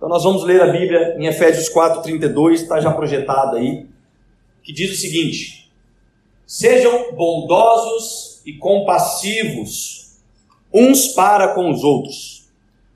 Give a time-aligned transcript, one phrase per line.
[0.00, 3.86] Então nós vamos ler a Bíblia em Efésios 4:32, está já projetado aí,
[4.62, 5.70] que diz o seguinte:
[6.46, 10.16] Sejam bondosos e compassivos
[10.72, 12.48] uns para com os outros,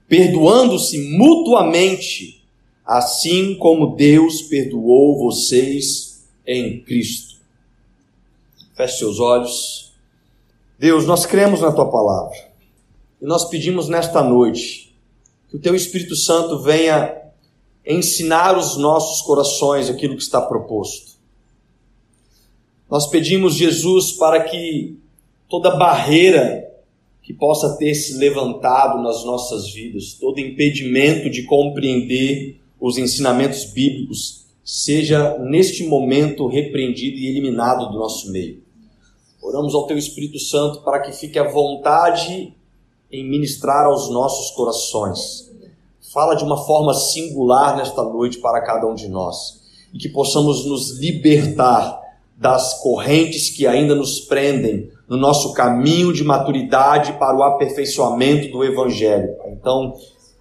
[0.09, 2.43] perdoando-se mutuamente,
[2.87, 7.35] assim como Deus perdoou vocês em Cristo.
[8.75, 9.93] Feche seus olhos.
[10.79, 12.35] Deus, nós cremos na tua palavra.
[13.21, 14.94] E nós pedimos nesta noite
[15.55, 17.17] que o teu Espírito Santo venha
[17.87, 21.13] ensinar os nossos corações aquilo que está proposto.
[22.91, 24.99] Nós pedimos, Jesus, para que
[25.49, 26.69] toda barreira
[27.23, 34.47] que possa ter se levantado nas nossas vidas, todo impedimento de compreender os ensinamentos bíblicos,
[34.65, 38.61] seja neste momento repreendido e eliminado do nosso meio.
[39.41, 42.53] Oramos ao Teu Espírito Santo para que fique à vontade
[43.15, 45.45] em ministrar aos nossos corações
[46.15, 49.61] fala de uma forma singular nesta noite para cada um de nós
[49.93, 52.01] e que possamos nos libertar
[52.37, 58.65] das correntes que ainda nos prendem no nosso caminho de maturidade para o aperfeiçoamento do
[58.65, 59.35] Evangelho.
[59.47, 59.95] Então,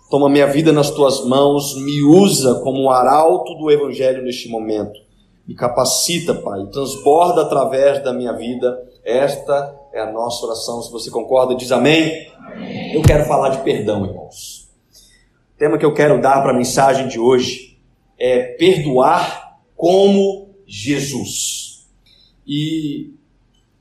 [0.09, 4.99] toma minha vida nas tuas mãos, me usa como um arauto do Evangelho neste momento.
[5.47, 8.79] Me capacita, Pai, transborda através da minha vida.
[9.03, 10.81] Esta é a nossa oração.
[10.81, 12.31] Se você concorda, diz amém.
[12.37, 12.93] amém.
[12.93, 14.69] Eu quero falar de perdão, irmãos.
[15.53, 17.77] O tema que eu quero dar para a mensagem de hoje
[18.17, 21.85] é perdoar como Jesus.
[22.47, 23.11] E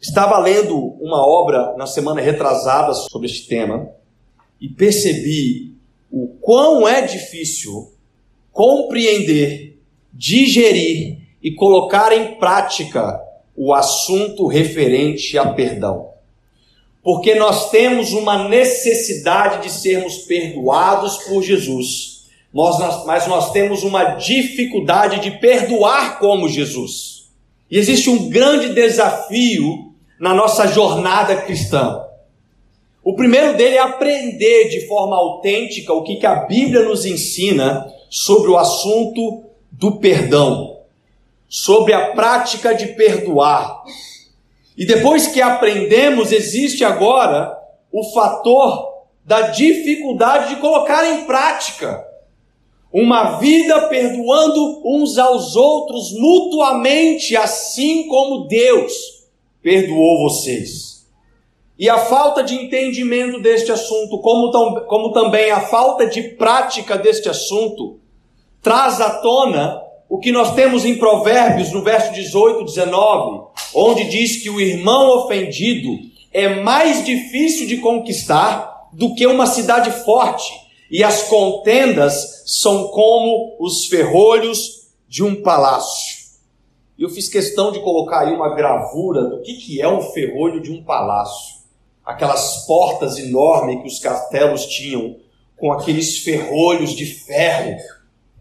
[0.01, 3.89] estava lendo uma obra na semana retrasada sobre este tema
[4.61, 5.77] e percebi
[6.11, 7.93] o quão é difícil
[8.51, 9.81] compreender,
[10.13, 13.22] digerir e colocar em prática
[13.57, 16.13] o assunto referente a perdão
[17.03, 25.21] porque nós temos uma necessidade de sermos perdoados por Jesus, mas nós temos uma dificuldade
[25.21, 27.29] de perdoar como Jesus.
[27.69, 32.05] E existe um grande desafio na nossa jornada cristã.
[33.03, 37.85] O primeiro dele é aprender de forma autêntica o que, que a Bíblia nos ensina
[38.09, 40.82] sobre o assunto do perdão,
[41.53, 43.83] sobre a prática de perdoar.
[44.75, 47.55] E depois que aprendemos, existe agora
[47.93, 48.91] o fator
[49.23, 52.03] da dificuldade de colocar em prática
[52.91, 58.95] uma vida perdoando uns aos outros mutuamente, assim como Deus
[59.61, 61.07] perdoou vocês.
[61.79, 66.97] E a falta de entendimento deste assunto, como, tam, como também a falta de prática
[66.97, 68.01] deste assunto,
[68.63, 74.43] traz à tona o que nós temos em Provérbios, no verso 18, 19, onde diz
[74.43, 75.89] que o irmão ofendido
[76.31, 80.53] é mais difícil de conquistar do que uma cidade forte,
[80.91, 86.19] e as contendas são como os ferrolhos de um palácio.
[86.99, 90.61] E eu fiz questão de colocar aí uma gravura do que, que é um ferrolho
[90.61, 91.55] de um palácio.
[92.05, 95.17] Aquelas portas enormes que os castelos tinham,
[95.57, 97.79] com aqueles ferrolhos de ferro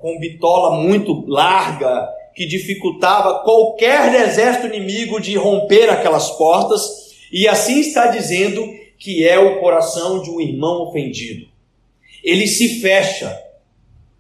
[0.02, 7.80] com bitola muito larga, que dificultava qualquer exército inimigo de romper aquelas portas, e assim
[7.80, 8.66] está dizendo
[8.98, 11.48] que é o coração de um irmão ofendido.
[12.24, 13.42] Ele se fecha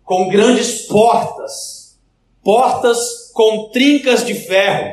[0.03, 1.99] com grandes portas,
[2.43, 4.91] portas com trincas de ferro,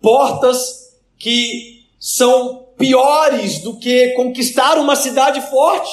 [0.00, 5.90] portas que são piores do que conquistar uma cidade forte.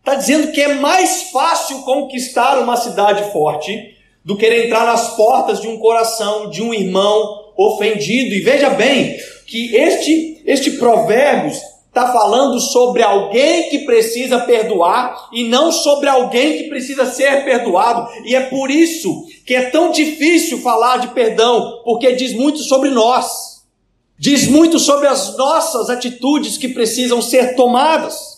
[0.00, 5.60] Está dizendo que é mais fácil conquistar uma cidade forte do que entrar nas portas
[5.60, 8.34] de um coração de um irmão ofendido.
[8.34, 9.16] E veja bem
[9.46, 11.52] que este, este provérbio
[11.90, 18.08] está falando sobre alguém que precisa perdoar e não sobre alguém que precisa ser perdoado.
[18.24, 22.90] E é por isso que é tão difícil falar de perdão, porque diz muito sobre
[22.90, 23.50] nós.
[24.18, 28.29] Diz muito sobre as nossas atitudes que precisam ser tomadas.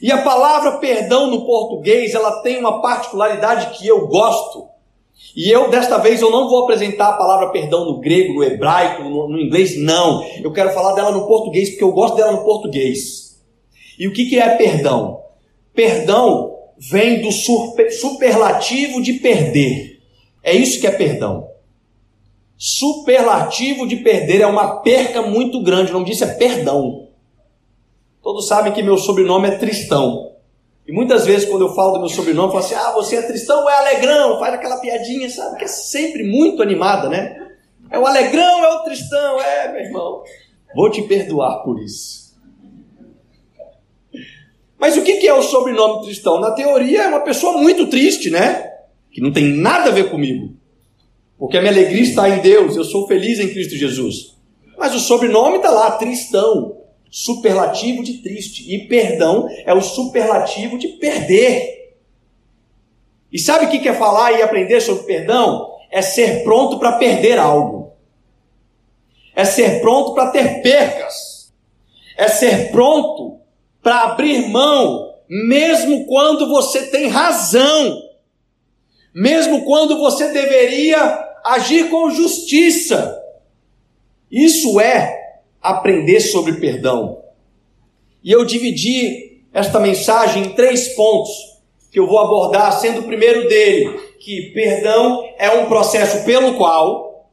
[0.00, 4.68] E a palavra perdão no português, ela tem uma particularidade que eu gosto.
[5.34, 9.02] E eu, desta vez, eu não vou apresentar a palavra perdão no grego, no hebraico,
[9.02, 10.24] no, no inglês, não.
[10.42, 13.38] Eu quero falar dela no português, porque eu gosto dela no português.
[13.98, 15.20] E o que, que é perdão?
[15.74, 20.00] Perdão vem do super, superlativo de perder.
[20.42, 21.48] É isso que é perdão.
[22.56, 25.90] Superlativo de perder é uma perca muito grande.
[25.90, 27.05] O nome disso é perdão.
[28.26, 30.32] Todos sabem que meu sobrenome é Tristão.
[30.84, 33.62] E muitas vezes, quando eu falo do meu sobrenome, falo assim: ah, você é Tristão
[33.62, 34.40] ou é Alegrão?
[34.40, 35.58] Faz aquela piadinha, sabe?
[35.58, 37.52] Que é sempre muito animada, né?
[37.88, 40.24] É o Alegrão, é o Tristão, é, meu irmão.
[40.74, 42.36] Vou te perdoar por isso.
[44.76, 46.40] Mas o que é o sobrenome Tristão?
[46.40, 48.72] Na teoria é uma pessoa muito triste, né?
[49.12, 50.52] Que não tem nada a ver comigo.
[51.38, 54.36] Porque a minha alegria está em Deus, eu sou feliz em Cristo Jesus.
[54.76, 58.72] Mas o sobrenome está lá, Tristão, superlativo de triste.
[58.72, 61.96] E perdão é o superlativo de perder.
[63.32, 65.74] E sabe o que é falar e aprender sobre perdão?
[65.90, 67.92] É ser pronto para perder algo.
[69.34, 71.52] É ser pronto para ter percas.
[72.16, 73.40] É ser pronto
[73.82, 78.02] para abrir mão, mesmo quando você tem razão.
[79.14, 83.22] Mesmo quando você deveria agir com justiça.
[84.30, 85.25] Isso é
[85.70, 87.22] aprender sobre perdão.
[88.22, 91.30] E eu dividi esta mensagem em três pontos
[91.90, 97.30] que eu vou abordar, sendo o primeiro dele que perdão é um processo pelo qual,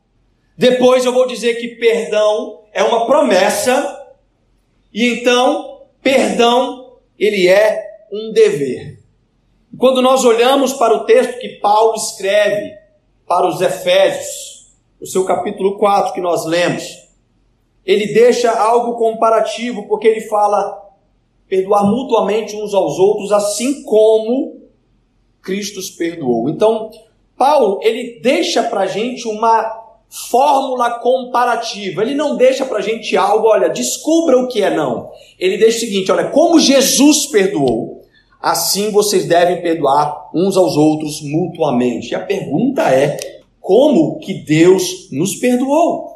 [0.57, 3.99] depois eu vou dizer que perdão é uma promessa,
[4.93, 8.99] e então perdão ele é um dever.
[9.77, 12.73] Quando nós olhamos para o texto que Paulo escreve
[13.27, 14.71] para os Efésios,
[15.01, 17.02] o seu capítulo 4 que nós lemos,
[17.85, 20.81] ele deixa algo comparativo, porque ele fala
[21.47, 24.61] perdoar mutuamente uns aos outros, assim como
[25.41, 26.49] Cristo os perdoou.
[26.49, 26.89] Então,
[27.37, 32.01] Paulo, ele deixa para gente uma fórmula comparativa.
[32.01, 35.11] Ele não deixa para gente algo, olha, descubra o que é não.
[35.37, 38.03] Ele deixa o seguinte, olha, como Jesus perdoou,
[38.43, 42.11] Assim vocês devem perdoar uns aos outros mutuamente.
[42.11, 43.15] E a pergunta é:
[43.61, 46.12] como que Deus nos perdoou?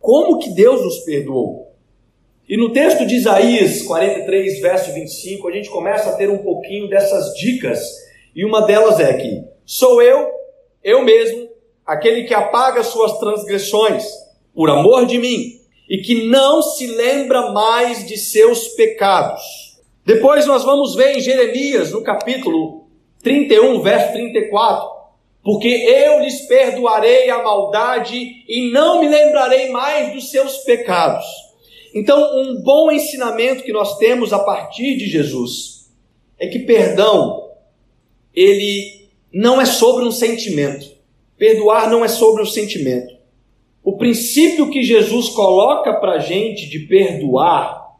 [0.00, 1.70] Como que Deus nos perdoou?
[2.48, 6.88] E no texto de Isaías 43, verso 25, a gente começa a ter um pouquinho
[6.88, 7.80] dessas dicas.
[8.34, 10.28] E uma delas é que sou eu,
[10.82, 11.48] eu mesmo,
[11.86, 14.04] aquele que apaga suas transgressões
[14.54, 19.42] por amor de mim e que não se lembra mais de seus pecados.
[20.04, 22.88] Depois nós vamos ver em Jeremias, no capítulo
[23.22, 24.99] 31, verso 34,
[25.42, 31.24] porque eu lhes perdoarei a maldade e não me lembrarei mais dos seus pecados.
[31.94, 35.90] Então, um bom ensinamento que nós temos a partir de Jesus
[36.38, 37.50] é que perdão,
[38.34, 40.86] ele não é sobre um sentimento.
[41.36, 43.14] Perdoar não é sobre um sentimento.
[43.82, 47.96] O princípio que Jesus coloca para a gente de perdoar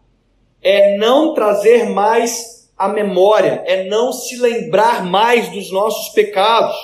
[0.63, 6.77] é não trazer mais a memória, é não se lembrar mais dos nossos pecados.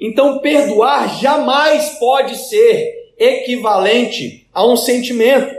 [0.00, 5.54] Então, perdoar jamais pode ser equivalente a um sentimento.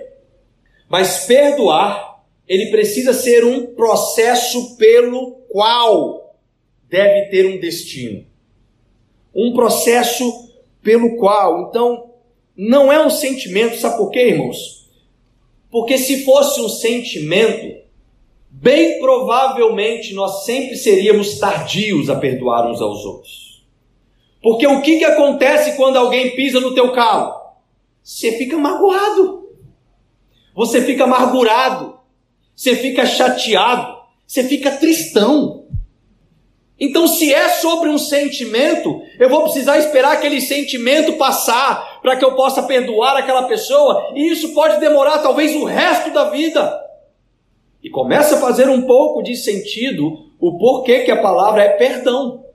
[0.89, 6.35] Mas perdoar, ele precisa ser um processo pelo qual
[6.89, 8.25] deve ter um destino.
[9.33, 10.51] Um processo
[10.81, 11.69] pelo qual.
[11.69, 12.11] Então,
[12.57, 14.89] não é um sentimento, sabe por quê, irmãos?
[15.69, 17.79] Porque se fosse um sentimento,
[18.49, 23.50] bem provavelmente nós sempre seríamos tardios a perdoar uns aos outros.
[24.41, 27.39] Porque o que, que acontece quando alguém pisa no teu carro?
[28.03, 29.49] Você fica magoado.
[30.55, 31.99] Você fica amargurado.
[32.55, 33.97] Você fica chateado.
[34.25, 35.65] Você fica tristão.
[36.83, 42.25] Então, se é sobre um sentimento, eu vou precisar esperar aquele sentimento passar para que
[42.25, 46.81] eu possa perdoar aquela pessoa, e isso pode demorar talvez o resto da vida.
[47.83, 52.45] E começa a fazer um pouco de sentido o porquê que a palavra é perdão.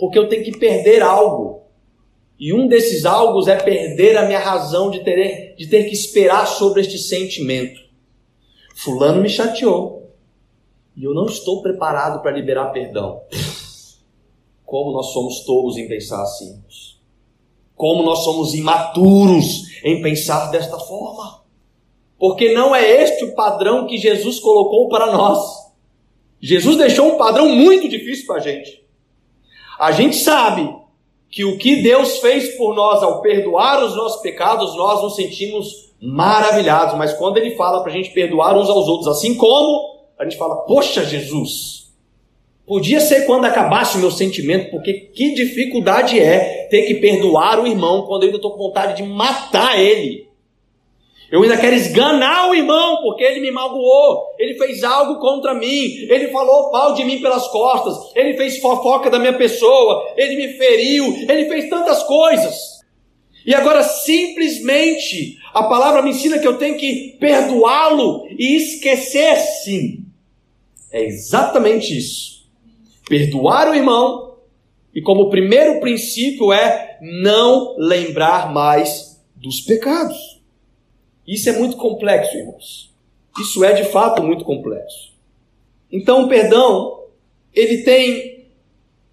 [0.00, 1.60] Porque eu tenho que perder algo.
[2.38, 6.46] E um desses algos é perder a minha razão de ter, de ter que esperar
[6.46, 7.78] sobre este sentimento.
[8.74, 10.10] Fulano me chateou.
[10.96, 13.20] E eu não estou preparado para liberar perdão.
[14.64, 16.62] Como nós somos tolos em pensar assim.
[17.76, 21.42] Como nós somos imaturos em pensar desta forma.
[22.18, 25.42] Porque não é este o padrão que Jesus colocou para nós.
[26.40, 28.80] Jesus deixou um padrão muito difícil para a gente.
[29.80, 30.68] A gente sabe
[31.30, 35.94] que o que Deus fez por nós ao perdoar os nossos pecados, nós nos sentimos
[36.02, 36.98] maravilhados.
[36.98, 40.36] Mas quando Ele fala para a gente perdoar uns aos outros, assim como, a gente
[40.36, 41.80] fala: Poxa, Jesus,
[42.70, 47.66] Podia ser quando acabasse o meu sentimento, porque que dificuldade é ter que perdoar o
[47.66, 50.29] irmão quando eu ainda estou com vontade de matar ele.
[51.30, 55.84] Eu ainda quero esganar o irmão, porque ele me magoou, ele fez algo contra mim,
[56.08, 60.54] ele falou mal de mim pelas costas, ele fez fofoca da minha pessoa, ele me
[60.54, 62.80] feriu, ele fez tantas coisas.
[63.46, 70.04] E agora simplesmente a palavra me ensina que eu tenho que perdoá-lo e esquecer sim.
[70.92, 72.40] É exatamente isso
[73.10, 74.36] perdoar o irmão,
[74.94, 80.39] e como primeiro princípio é não lembrar mais dos pecados.
[81.26, 82.90] Isso é muito complexo, irmãos.
[83.40, 85.12] Isso é de fato muito complexo.
[85.90, 87.04] Então, o perdão,
[87.54, 88.46] ele tem,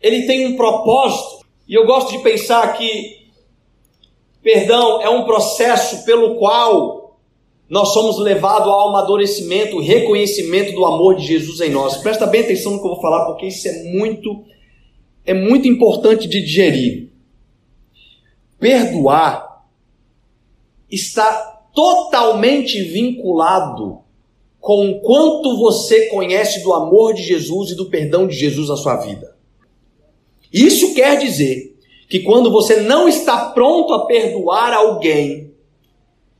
[0.01, 1.45] ele tem um propósito.
[1.67, 3.27] E eu gosto de pensar que
[4.41, 7.17] perdão é um processo pelo qual
[7.69, 11.97] nós somos levados ao amadurecimento, reconhecimento do amor de Jesus em nós.
[11.97, 14.45] Presta bem atenção no que eu vou falar, porque isso é muito,
[15.25, 17.09] é muito importante de digerir.
[18.57, 19.65] Perdoar
[20.89, 24.00] está totalmente vinculado
[24.60, 28.75] com o quanto você conhece do amor de Jesus e do perdão de Jesus na
[28.75, 29.38] sua vida.
[30.51, 31.77] Isso quer dizer
[32.10, 35.53] que quando você não está pronto a perdoar alguém,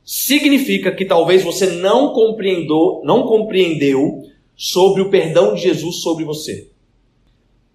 [0.04, 4.24] significa que talvez você não compreendeu, não compreendeu
[4.56, 6.68] sobre o perdão de Jesus sobre você.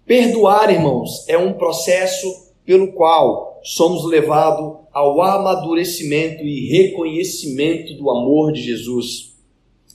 [0.04, 8.52] Perdoar, irmãos, é um processo pelo qual somos levados ao amadurecimento e reconhecimento do amor
[8.52, 9.34] de Jesus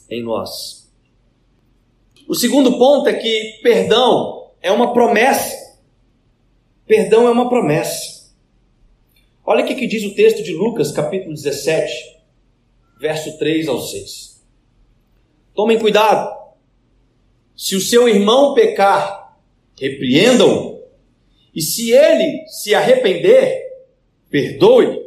[0.09, 0.91] em nós.
[2.27, 5.77] O segundo ponto é que perdão é uma promessa.
[6.88, 8.33] Perdão é uma promessa.
[9.45, 11.91] Olha o que diz o texto de Lucas, capítulo 17,
[12.99, 14.43] verso 3 ao 6.
[15.53, 16.38] Tomem cuidado.
[17.55, 19.38] Se o seu irmão pecar,
[19.79, 20.78] repreendam-o.
[21.59, 23.61] E se ele se arrepender,
[24.29, 24.97] perdoe.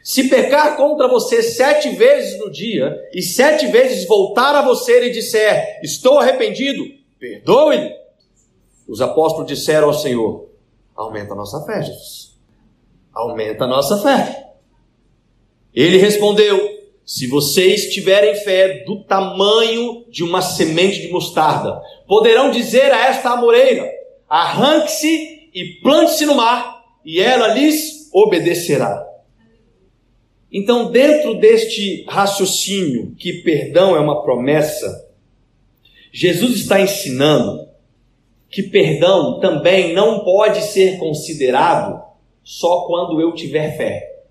[0.00, 5.10] Se pecar contra você sete vezes no dia e sete vezes voltar a você e
[5.10, 6.84] disser: Estou arrependido,
[7.18, 7.92] perdoe-lhe.
[8.86, 10.48] Os apóstolos disseram ao Senhor:
[10.94, 12.36] Aumenta a nossa fé, Jesus.
[13.12, 14.52] Aumenta a nossa fé.
[15.74, 16.60] Ele respondeu:
[17.04, 23.30] Se vocês tiverem fé do tamanho de uma semente de mostarda, poderão dizer a esta
[23.30, 23.90] amoreira:
[24.28, 29.02] Arranque-se e plante-se no mar, e ela lhes obedecerá.
[30.52, 35.08] Então, dentro deste raciocínio que perdão é uma promessa,
[36.12, 37.70] Jesus está ensinando
[38.50, 42.04] que perdão também não pode ser considerado
[42.44, 44.24] só quando eu tiver fé.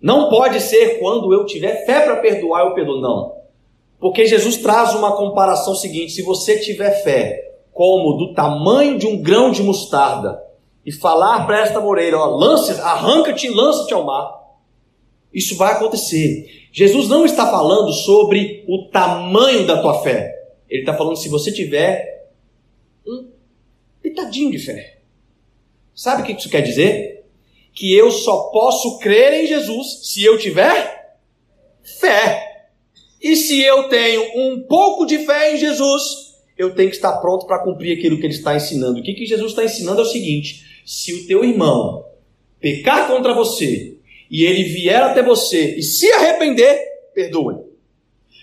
[0.00, 3.34] Não pode ser quando eu tiver fé para perdoar, eu perdoo, não.
[3.98, 9.20] Porque Jesus traz uma comparação seguinte: se você tiver fé, como do tamanho de um
[9.20, 10.42] grão de mostarda,
[10.86, 14.44] e falar para esta moreira, ó, lance, arranca-te e lança-te ao mar,
[15.32, 16.68] isso vai acontecer.
[16.72, 20.32] Jesus não está falando sobre o tamanho da tua fé.
[20.68, 22.30] Ele está falando se você tiver
[23.06, 23.28] um
[24.00, 24.98] pitadinho de fé.
[25.94, 27.24] Sabe o que isso quer dizer?
[27.72, 31.16] Que eu só posso crer em Jesus se eu tiver
[31.82, 32.68] fé.
[33.20, 37.46] E se eu tenho um pouco de fé em Jesus, eu tenho que estar pronto
[37.46, 39.00] para cumprir aquilo que ele está ensinando.
[39.00, 42.04] O que, que Jesus está ensinando é o seguinte: se o teu irmão
[42.60, 43.96] pecar contra você
[44.30, 46.80] e ele vier até você e se arrepender,
[47.14, 47.56] perdoe.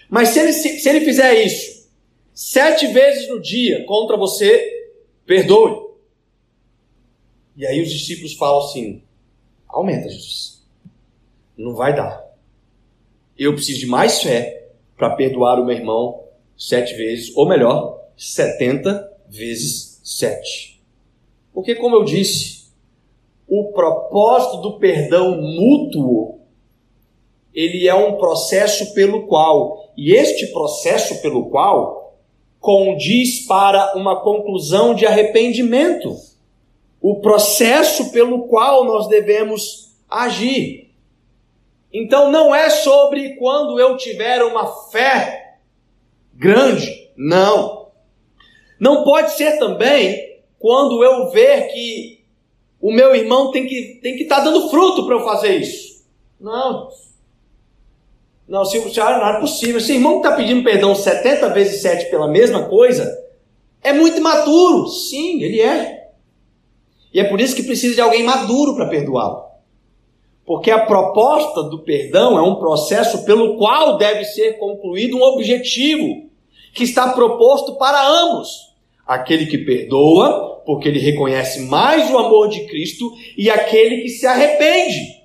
[0.10, 1.90] Mas se ele, se, se ele fizer isso
[2.34, 4.90] sete vezes no dia contra você,
[5.26, 5.92] perdoe.
[7.56, 9.04] E aí os discípulos falam assim:
[9.68, 10.64] aumenta, Jesus.
[11.58, 12.26] Não vai dar.
[13.38, 16.24] Eu preciso de mais fé para perdoar o meu irmão
[16.58, 20.82] sete vezes, ou melhor, setenta vezes sete.
[21.54, 22.72] Porque, como eu disse,
[23.48, 26.40] o propósito do perdão mútuo,
[27.54, 32.18] ele é um processo pelo qual, e este processo pelo qual,
[32.60, 36.16] condiz para uma conclusão de arrependimento.
[37.02, 40.92] O processo pelo qual nós devemos agir.
[41.92, 45.58] Então não é sobre quando eu tiver uma fé
[46.34, 47.81] grande, não.
[48.82, 52.26] Não pode ser também quando eu ver que
[52.82, 56.04] o meu irmão tem que tem que estar tá dando fruto para eu fazer isso.
[56.40, 56.90] Não.
[58.48, 59.80] Não, se, se, não é possível.
[59.80, 63.08] Se o irmão está pedindo perdão 70 vezes 7 pela mesma coisa,
[63.84, 64.88] é muito imaturo.
[64.88, 66.10] Sim, ele é.
[67.14, 69.44] E é por isso que precisa de alguém maduro para perdoá-lo.
[70.44, 76.32] Porque a proposta do perdão é um processo pelo qual deve ser concluído um objetivo
[76.74, 78.71] que está proposto para ambos.
[79.06, 84.26] Aquele que perdoa porque ele reconhece mais o amor de Cristo e aquele que se
[84.26, 85.22] arrepende.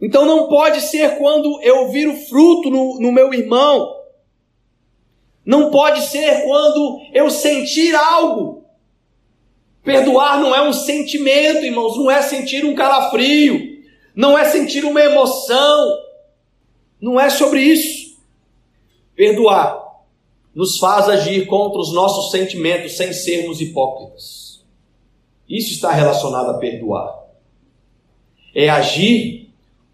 [0.00, 3.96] Então não pode ser quando eu viro fruto no, no meu irmão.
[5.44, 8.64] Não pode ser quando eu sentir algo.
[9.82, 13.82] Perdoar não é um sentimento, irmãos, não é sentir um calafrio,
[14.14, 15.98] não é sentir uma emoção,
[17.00, 18.18] não é sobre isso.
[19.16, 19.87] Perdoar
[20.54, 24.64] nos faz agir contra os nossos sentimentos sem sermos hipócritas.
[25.48, 27.26] Isso está relacionado a perdoar.
[28.54, 29.50] É agir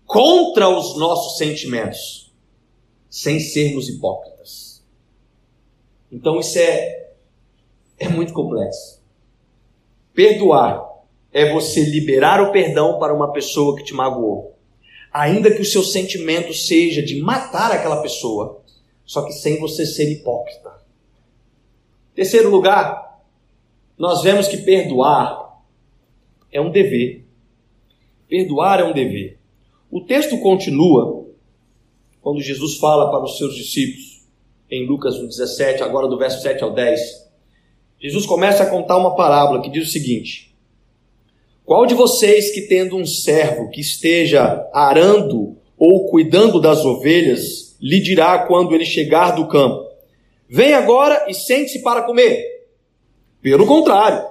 [0.07, 2.33] contra os nossos sentimentos
[3.09, 4.83] sem sermos hipócritas.
[6.11, 7.11] Então isso é,
[7.99, 9.03] é muito complexo.
[10.13, 10.95] Perdoar
[11.33, 14.57] é você liberar o perdão para uma pessoa que te magoou.
[15.13, 18.64] Ainda que o seu sentimento seja de matar aquela pessoa,
[19.05, 20.73] só que sem você ser hipócrita.
[22.15, 23.23] Terceiro lugar,
[23.99, 25.63] nós vemos que perdoar
[26.51, 27.25] é um dever.
[28.29, 29.39] Perdoar é um dever.
[29.91, 31.25] O texto continua
[32.21, 34.25] quando Jesus fala para os seus discípulos,
[34.71, 37.01] em Lucas 17, agora do verso 7 ao 10.
[38.01, 40.55] Jesus começa a contar uma parábola que diz o seguinte:
[41.65, 48.01] Qual de vocês que tendo um servo que esteja arando ou cuidando das ovelhas, lhe
[48.01, 49.87] dirá quando ele chegar do campo:
[50.49, 52.43] Vem agora e sente-se para comer.
[53.43, 54.25] Pelo contrário,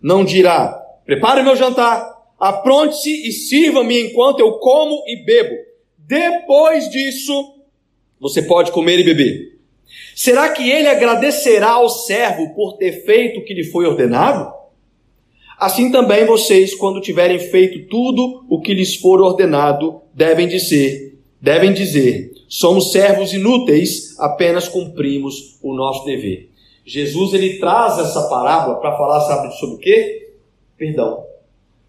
[0.00, 0.68] não dirá:
[1.04, 5.56] Prepare meu jantar, apronte-se e sirva-me enquanto eu como e bebo.
[5.98, 7.56] Depois disso,
[8.20, 9.58] você pode comer e beber.
[10.14, 14.54] Será que ele agradecerá ao servo por ter feito o que lhe foi ordenado?
[15.58, 21.72] Assim também vocês, quando tiverem feito tudo o que lhes for ordenado, devem dizer, devem
[21.72, 26.50] dizer: somos servos inúteis, apenas cumprimos o nosso dever.
[26.84, 30.34] Jesus ele traz essa parábola para falar, sabe sobre o quê?
[30.76, 31.24] Perdão.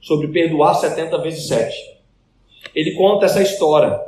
[0.02, 1.76] Sobre perdoar 70 vezes 7.
[2.74, 4.00] Ele conta essa história.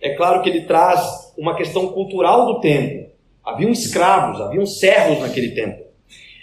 [0.00, 3.10] É claro que ele traz uma questão cultural do tempo.
[3.44, 5.84] Haviam escravos, haviam servos naquele tempo.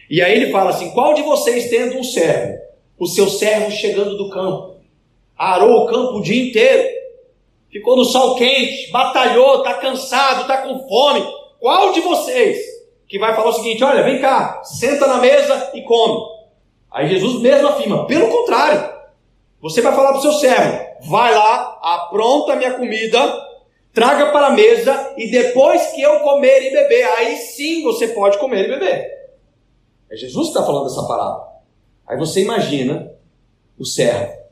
[0.10, 2.58] E aí ele fala assim: qual de vocês tendo um servo?
[2.98, 4.76] O seu servo chegando do campo,
[5.38, 6.88] arou o campo o dia inteiro,
[7.76, 11.28] ficou no sol quente, batalhou, está cansado, está com fome.
[11.60, 12.58] Qual de vocês
[13.06, 16.24] que vai falar o seguinte: olha, vem cá, senta na mesa e come?
[16.90, 18.94] Aí Jesus mesmo afirma: pelo contrário,
[19.62, 23.20] você vai falar para o seu servo: vai lá, apronta a minha comida,
[23.92, 28.38] traga para a mesa e depois que eu comer e beber, aí sim você pode
[28.38, 29.16] comer e beber.
[30.10, 31.44] É Jesus que está falando dessa palavra.
[32.08, 33.12] Aí você imagina
[33.78, 34.45] o servo.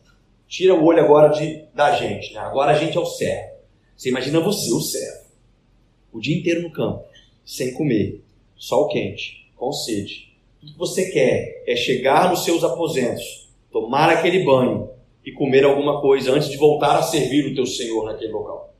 [0.53, 2.39] Tira o olho agora de, da gente, né?
[2.39, 3.53] Agora a gente é o servo.
[3.97, 5.25] Você imagina você, o servo.
[6.13, 7.03] O dia inteiro no campo,
[7.43, 8.21] sem comer,
[8.55, 10.31] sol quente, com sede.
[10.61, 14.91] O que você quer é chegar nos seus aposentos, tomar aquele banho
[15.25, 18.75] e comer alguma coisa antes de voltar a servir o teu Senhor naquele local.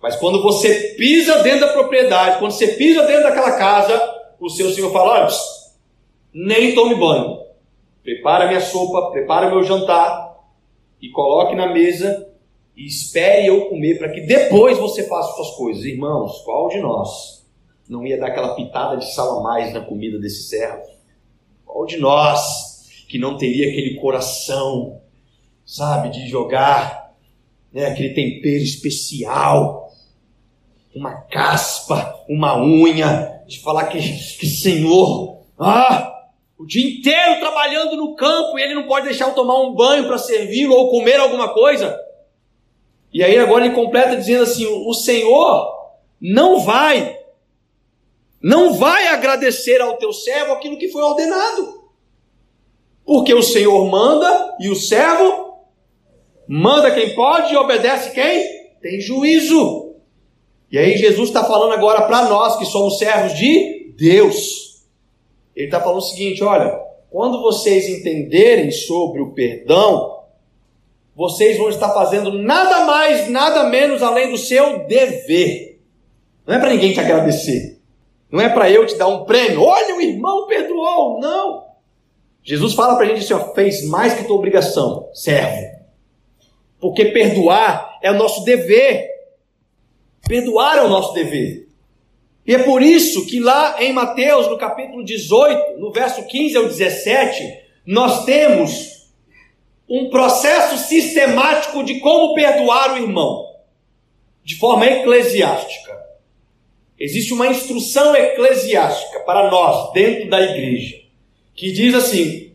[0.00, 4.00] Mas quando você pisa dentro da propriedade, quando você pisa dentro daquela casa,
[4.40, 5.28] o seu Senhor fala: olha,
[6.32, 7.40] nem tome banho.
[8.02, 10.29] Prepara minha sopa, prepara meu jantar
[11.00, 12.28] e coloque na mesa
[12.76, 15.84] e espere eu comer para que depois você faça suas coisas.
[15.84, 17.46] Irmãos, qual de nós
[17.88, 20.82] não ia dar aquela pitada de sal a mais na comida desse servo?
[21.64, 25.00] Qual de nós que não teria aquele coração,
[25.66, 27.12] sabe, de jogar
[27.72, 29.90] né, aquele tempero especial,
[30.94, 36.19] uma caspa, uma unha, de falar que, que Senhor, ah,
[36.60, 40.06] o dia inteiro trabalhando no campo e ele não pode deixar eu tomar um banho
[40.06, 41.98] para servi-lo ou comer alguma coisa.
[43.10, 45.74] E aí agora ele completa dizendo assim: o Senhor
[46.20, 47.18] não vai,
[48.42, 51.80] não vai agradecer ao teu servo aquilo que foi ordenado.
[53.06, 55.64] Porque o Senhor manda e o servo
[56.46, 59.94] manda quem pode e obedece quem tem juízo.
[60.70, 64.69] E aí Jesus está falando agora para nós que somos servos de Deus.
[65.60, 70.22] Ele está falando o seguinte: olha, quando vocês entenderem sobre o perdão,
[71.14, 75.78] vocês vão estar fazendo nada mais, nada menos além do seu dever.
[76.46, 77.78] Não é para ninguém te agradecer.
[78.32, 79.62] Não é para eu te dar um prêmio.
[79.62, 81.20] Olha, o irmão perdoou.
[81.20, 81.66] Não.
[82.42, 85.78] Jesus fala para a gente assim: ó, fez mais que tua obrigação, serve.
[86.80, 89.10] Porque perdoar é o nosso dever.
[90.26, 91.68] Perdoar é o nosso dever.
[92.50, 96.64] E é por isso que lá em Mateus, no capítulo 18, no verso 15 ao
[96.64, 99.08] 17, nós temos
[99.88, 103.54] um processo sistemático de como perdoar o irmão,
[104.42, 105.96] de forma eclesiástica.
[106.98, 111.00] Existe uma instrução eclesiástica para nós, dentro da igreja,
[111.54, 112.52] que diz assim: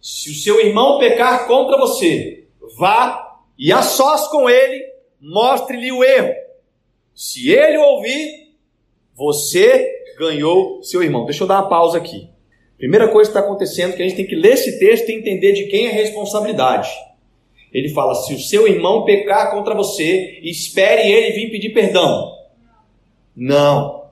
[0.00, 2.46] se o seu irmão pecar contra você,
[2.78, 4.86] vá e a sós com ele,
[5.20, 6.32] mostre-lhe o erro.
[7.14, 8.47] Se ele ouvir,
[9.18, 11.24] você ganhou seu irmão.
[11.24, 12.28] Deixa eu dar uma pausa aqui.
[12.76, 15.14] Primeira coisa que está acontecendo é que a gente tem que ler esse texto e
[15.14, 16.88] entender de quem é a responsabilidade.
[17.72, 22.32] Ele fala: se o seu irmão pecar contra você, espere ele vir pedir perdão.
[23.34, 24.04] Não.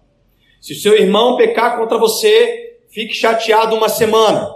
[0.61, 4.53] Se o seu irmão pecar contra você, fique chateado uma semana.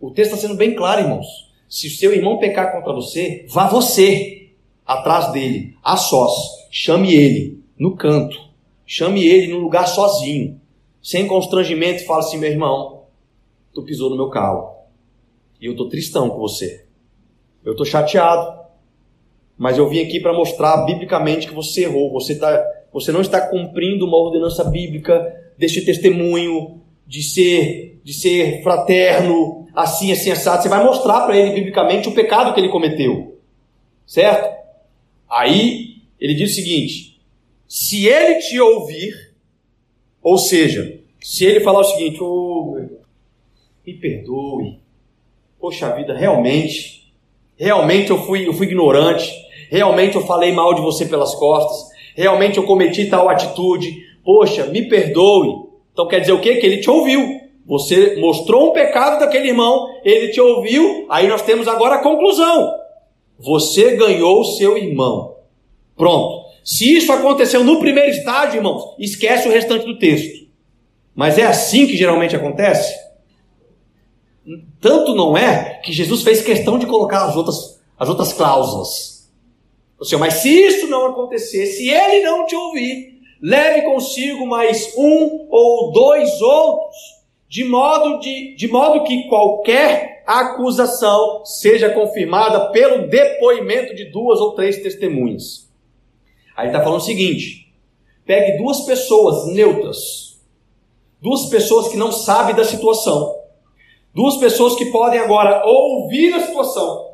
[0.00, 1.26] O texto está sendo bem claro, irmãos.
[1.68, 4.48] Se o seu irmão pecar contra você, vá você
[4.84, 6.32] atrás dele, a sós.
[6.72, 8.51] Chame ele no canto
[8.94, 10.60] Chame ele num lugar sozinho.
[11.02, 13.04] sem constrangimento, e fala assim: meu irmão,
[13.72, 14.68] tu pisou no meu calo.
[15.58, 16.84] E eu tô tristão com você.
[17.64, 18.60] Eu tô chateado.
[19.56, 22.12] Mas eu vim aqui para mostrar biblicamente que você errou.
[22.12, 28.62] Você, tá, você não está cumprindo uma ordenança bíblica deste testemunho de ser, de ser
[28.62, 30.62] fraterno, assim, assim, assado.
[30.62, 33.38] Você vai mostrar para ele biblicamente o pecado que ele cometeu.
[34.06, 34.54] Certo?
[35.30, 37.11] Aí ele diz o seguinte:
[37.74, 39.32] se ele te ouvir,
[40.22, 42.76] ou seja, se ele falar o seguinte, oh,
[43.86, 44.78] me perdoe,
[45.58, 47.10] poxa vida, realmente,
[47.56, 49.32] realmente eu fui, eu fui ignorante,
[49.70, 54.86] realmente eu falei mal de você pelas costas, realmente eu cometi tal atitude, poxa, me
[54.86, 55.64] perdoe.
[55.94, 56.56] Então quer dizer o quê?
[56.56, 57.40] Que ele te ouviu.
[57.64, 62.70] Você mostrou um pecado daquele irmão, ele te ouviu, aí nós temos agora a conclusão.
[63.38, 65.36] Você ganhou o seu irmão.
[65.96, 66.41] Pronto.
[66.64, 70.46] Se isso aconteceu no primeiro estágio, irmãos, esquece o restante do texto.
[71.14, 72.94] Mas é assim que geralmente acontece?
[74.80, 79.30] Tanto não é que Jesus fez questão de colocar as outras, as outras cláusulas.
[79.98, 84.92] O Senhor, mas se isso não acontecer, se ele não te ouvir, leve consigo mais
[84.96, 86.96] um ou dois outros,
[87.48, 94.52] de modo, de, de modo que qualquer acusação seja confirmada pelo depoimento de duas ou
[94.52, 95.70] três testemunhas.
[96.56, 97.72] Aí está falando o seguinte:
[98.24, 100.40] pegue duas pessoas neutras,
[101.20, 103.36] duas pessoas que não sabem da situação,
[104.14, 107.12] duas pessoas que podem agora ouvir a situação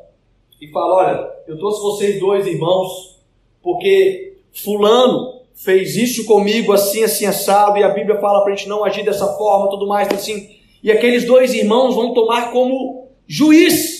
[0.61, 3.19] e falar: olha, eu trouxe vocês dois irmãos,
[3.61, 8.69] porque Fulano fez isso comigo assim, assim, assado, e a Bíblia fala para a gente
[8.69, 10.57] não agir dessa forma, tudo mais, assim.
[10.81, 13.98] E aqueles dois irmãos vão tomar como juiz.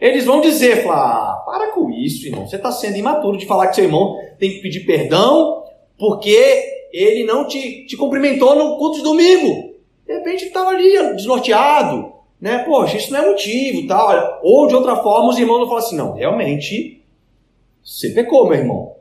[0.00, 3.68] Eles vão dizer, falar, ah, para com isso, irmão, você está sendo imaturo de falar
[3.68, 5.64] que seu irmão tem que pedir perdão
[5.98, 9.74] porque ele não te, te cumprimentou no culto de domingo.
[10.06, 12.58] De repente estava ali desnorteado, né?
[12.58, 14.40] Poxa, isso não é motivo, tal.
[14.42, 17.02] Ou de outra forma, os irmãos vão falar assim: não, realmente,
[17.82, 18.96] você pecou, meu irmão.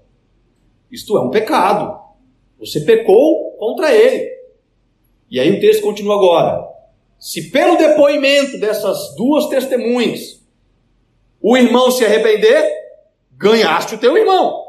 [0.91, 1.99] Isto é um pecado.
[2.59, 4.31] Você pecou contra ele.
[5.29, 6.67] E aí o texto continua agora.
[7.19, 10.42] Se pelo depoimento dessas duas testemunhas
[11.43, 12.71] o irmão se arrepender,
[13.33, 14.63] ganhaste o teu irmão.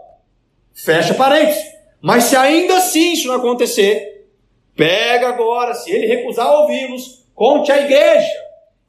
[0.74, 1.62] Fecha parênteses.
[2.02, 4.26] Mas se ainda assim isso não acontecer,
[4.74, 8.28] pega agora, se ele recusar ouvi-los, conte à igreja.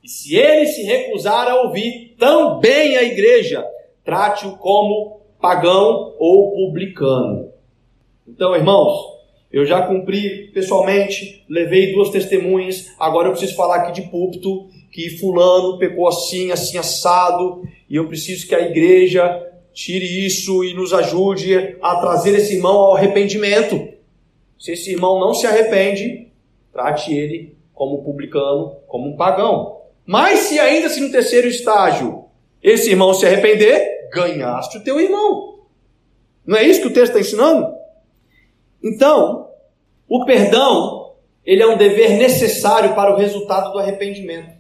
[0.04, 3.64] E se ele se recusar a ouvir também a igreja,
[4.04, 7.52] trate-o como pagão ou publicano.
[8.28, 9.16] Então, irmãos,
[9.52, 15.10] eu já cumpri pessoalmente, levei duas testemunhas, agora eu preciso falar aqui de púlpito que
[15.18, 20.94] fulano pecou assim, assim assado, e eu preciso que a igreja tire isso e nos
[20.94, 23.90] ajude a trazer esse irmão ao arrependimento.
[24.58, 26.32] Se esse irmão não se arrepende,
[26.72, 29.82] trate ele como publicano, como um pagão.
[30.06, 32.24] Mas se ainda se no terceiro estágio
[32.64, 35.60] esse irmão se arrepender, ganhaste o teu irmão.
[36.48, 37.68] Não é isso que o texto está ensinando?
[38.82, 39.50] Então,
[40.08, 44.55] o perdão, ele é um dever necessário para o resultado do arrependimento.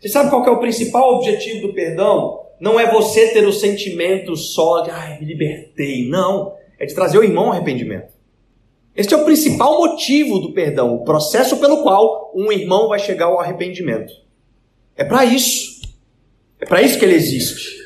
[0.00, 2.46] Você sabe qual é o principal objetivo do perdão?
[2.58, 6.08] não é você ter o sentimento só de, ai, me libertei.
[6.08, 6.54] Não.
[6.78, 8.14] É de trazer o irmão ao arrependimento.
[8.94, 13.26] Este é o principal motivo do perdão, o processo pelo qual um irmão vai chegar
[13.26, 14.12] ao arrependimento.
[14.96, 15.82] É para isso.
[16.58, 17.76] É para isso que ele existe.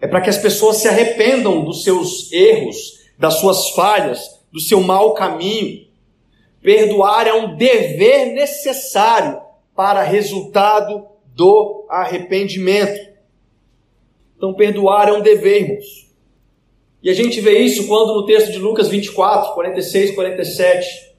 [0.00, 2.76] É para que as pessoas se arrependam dos seus erros,
[3.18, 5.86] das suas falhas, do seu mau caminho.
[6.62, 9.40] Perdoar é um dever necessário
[9.74, 13.12] para resultado do arrependimento.
[14.36, 16.04] Então, perdoar é um dever, irmãos.
[17.02, 21.14] E a gente vê isso quando no texto de Lucas 24, 46, 47,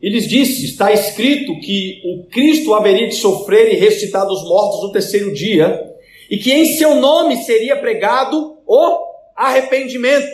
[0.00, 4.92] eles disse, está escrito que o Cristo haveria de sofrer e ressuscitar dos mortos no
[4.92, 5.92] terceiro dia,
[6.30, 10.28] e que em seu nome seria pregado o arrependimento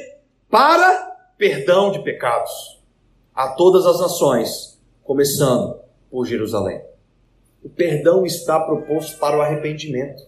[0.50, 2.52] para perdão de pecados
[3.34, 6.93] a todas as nações, começando por Jerusalém.
[7.64, 10.22] O perdão está proposto para o arrependimento.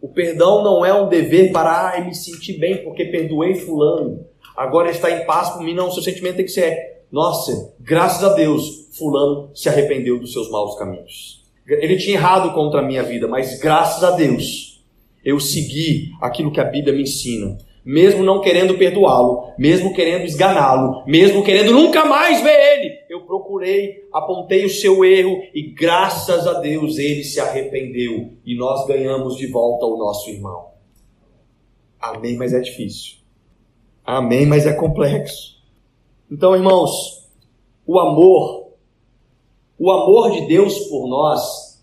[0.00, 4.24] O perdão não é um dever para, ah, me sentir bem porque perdoei fulano,
[4.56, 5.74] agora está em paz por mim.
[5.74, 10.32] Não, o seu sentimento tem que ser, nossa, graças a Deus, fulano se arrependeu dos
[10.32, 11.44] seus maus caminhos.
[11.68, 14.82] Ele tinha errado contra a minha vida, mas graças a Deus,
[15.22, 21.02] eu segui aquilo que a Bíblia me ensina mesmo não querendo perdoá-lo, mesmo querendo esganá-lo,
[21.06, 26.60] mesmo querendo nunca mais ver ele, eu procurei, apontei o seu erro e graças a
[26.60, 30.70] Deus ele se arrependeu e nós ganhamos de volta o nosso irmão.
[31.98, 33.16] Amém, mas é difícil.
[34.04, 35.58] Amém, mas é complexo.
[36.30, 37.28] Então, irmãos,
[37.86, 38.60] o amor
[39.82, 41.82] O amor de Deus por nós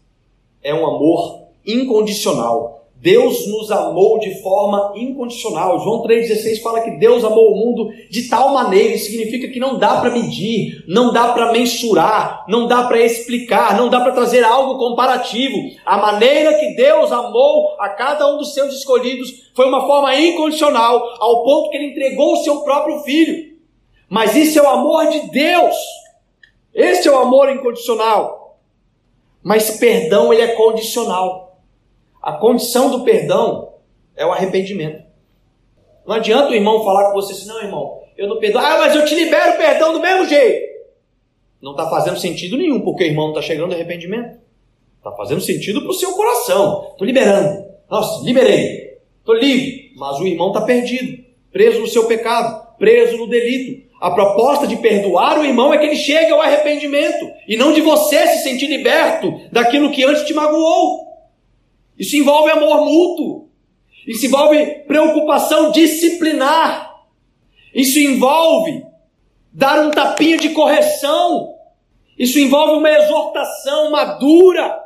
[0.62, 2.77] é um amor incondicional.
[3.00, 5.80] Deus nos amou de forma incondicional.
[5.80, 9.78] João 3,16 fala que Deus amou o mundo de tal maneira, isso significa que não
[9.78, 14.44] dá para medir, não dá para mensurar, não dá para explicar, não dá para trazer
[14.44, 15.58] algo comparativo.
[15.86, 21.02] A maneira que Deus amou a cada um dos seus escolhidos foi uma forma incondicional,
[21.20, 23.56] ao ponto que ele entregou o seu próprio filho.
[24.10, 25.76] Mas isso é o amor de Deus.
[26.74, 28.58] Esse é o amor incondicional.
[29.44, 31.47] Mas perdão ele é condicional.
[32.28, 33.76] A condição do perdão
[34.14, 35.02] é o arrependimento.
[36.06, 38.62] Não adianta o irmão falar com você assim, não, irmão, eu não perdoo.
[38.62, 40.68] Ah, mas eu te libero o perdão do mesmo jeito.
[41.62, 44.40] Não está fazendo sentido nenhum, porque o irmão não está chegando ao arrependimento.
[44.98, 46.90] Está fazendo sentido para o seu coração.
[46.92, 47.66] Estou liberando.
[47.90, 48.98] Nossa, liberei.
[49.20, 49.94] Estou livre.
[49.96, 53.88] Mas o irmão está perdido, preso no seu pecado, preso no delito.
[54.02, 57.80] A proposta de perdoar o irmão é que ele chegue ao arrependimento e não de
[57.80, 61.07] você se sentir liberto daquilo que antes te magoou.
[61.98, 63.50] Isso envolve amor mútuo.
[64.06, 66.96] Isso envolve preocupação disciplinar.
[67.74, 68.86] Isso envolve
[69.52, 71.56] dar um tapinha de correção.
[72.18, 74.84] Isso envolve uma exortação madura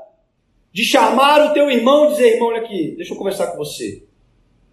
[0.74, 4.04] de chamar o teu irmão e dizer: irmão, olha aqui, deixa eu conversar com você.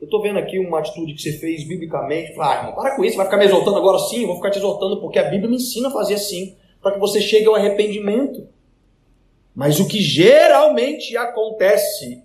[0.01, 2.33] Eu estou vendo aqui uma atitude que você fez biblicamente.
[2.38, 4.20] Ah, irmão, para com isso, vai ficar me exortando agora sim?
[4.22, 7.01] Eu vou ficar te exortando porque a Bíblia me ensina a fazer assim, para que
[7.01, 8.46] você chegue ao arrependimento.
[9.55, 12.22] Mas o que geralmente acontece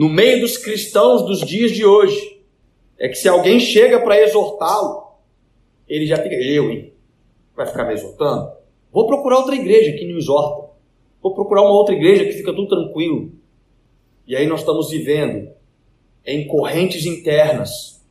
[0.00, 2.40] no meio dos cristãos dos dias de hoje
[2.98, 5.12] é que se alguém chega para exortá-lo,
[5.86, 6.94] ele já fica, eu, hein?
[7.54, 8.50] Vai ficar me exortando?
[8.90, 10.70] Vou procurar outra igreja que não exorta.
[11.20, 13.30] Vou procurar uma outra igreja que fica tudo tranquilo.
[14.26, 15.52] E aí nós estamos vivendo
[16.24, 18.02] em correntes internas,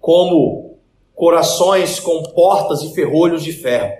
[0.00, 0.78] como
[1.14, 3.92] corações com portas e ferrolhos de ferro,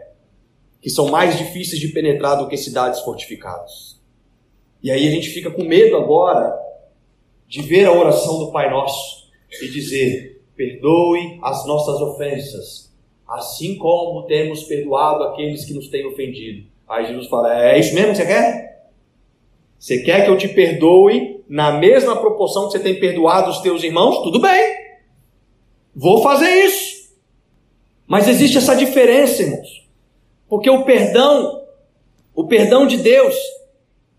[0.81, 4.01] que são mais difíceis de penetrar do que cidades fortificadas.
[4.83, 6.65] E aí a gente fica com medo agora
[7.49, 9.29] de ver a oração do Pai Nosso
[9.63, 12.93] e dizer: perdoe as nossas ofensas,
[13.29, 16.67] assim como temos perdoado aqueles que nos têm ofendido.
[16.89, 18.67] Aí Jesus fala: é isso mesmo que você quer?
[19.79, 23.83] Você quer que eu te perdoe na mesma proporção que você tem perdoado os teus
[23.85, 24.23] irmãos?
[24.23, 24.77] Tudo bem,
[25.95, 26.97] vou fazer isso.
[28.07, 29.87] Mas existe essa diferença, irmãos,
[30.49, 31.63] porque o perdão,
[32.35, 33.35] o perdão de Deus,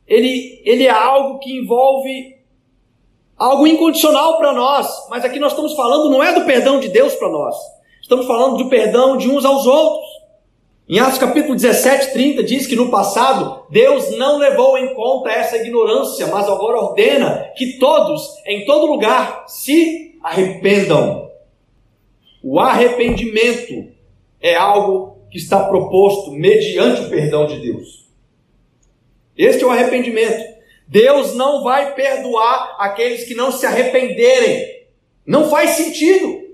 [0.06, 2.37] ele, ele é algo que envolve
[3.38, 7.13] algo incondicional para nós, mas aqui nós estamos falando não é do perdão de Deus
[7.15, 7.56] para nós,
[8.02, 10.08] estamos falando do perdão de uns aos outros.
[10.89, 15.58] Em Atos capítulo 17, 30 diz que no passado Deus não levou em conta essa
[15.58, 21.30] ignorância, mas agora ordena que todos, em todo lugar, se arrependam.
[22.41, 23.91] O arrependimento
[24.41, 28.08] é algo que está proposto mediante o perdão de Deus.
[29.38, 30.57] Este é o arrependimento.
[30.88, 34.86] Deus não vai perdoar aqueles que não se arrependerem.
[35.26, 36.47] Não faz sentido.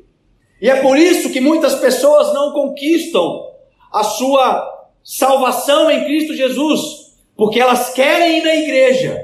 [0.60, 3.52] E é por isso que muitas pessoas não conquistam
[3.92, 9.24] a sua salvação em Cristo Jesus, porque elas querem ir na igreja,